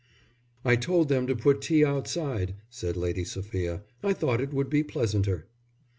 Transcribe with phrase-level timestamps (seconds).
[0.65, 3.83] "I told them to put tea outside," said Lady Sophia.
[4.01, 5.45] "I thought it would be pleasanter."